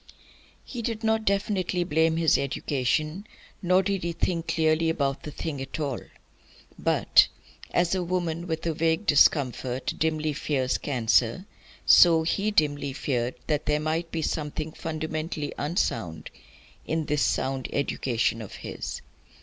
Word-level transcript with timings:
He 0.65 0.81
did 0.81 1.03
not 1.03 1.25
definitely 1.25 1.83
blame 1.83 2.17
his 2.17 2.35
education; 2.35 3.27
he 3.61 3.67
did 3.83 4.03
not 4.03 4.17
think 4.17 4.47
clearly 4.47 4.89
about 4.89 5.21
the 5.21 5.29
thing 5.29 5.61
at 5.61 5.79
all. 5.79 5.99
But, 6.79 7.27
as 7.71 7.93
a 7.93 8.01
woman 8.01 8.47
with 8.47 8.65
a 8.65 8.73
vague 8.73 9.05
discomfort 9.05 9.93
dimly 9.99 10.33
fears 10.33 10.79
cancer, 10.79 11.45
so 11.85 12.23
he 12.23 12.49
dimly 12.49 12.93
feared 12.93 13.35
that 13.45 13.67
there 13.67 13.79
might 13.79 14.09
be 14.11 14.23
something 14.23 14.71
fundamentally 14.71 15.53
unsound 15.59 16.31
in 16.87 17.05
this 17.05 17.21
sound 17.21 17.69
education 17.71 18.41
of 18.41 18.55
his. 18.55 19.03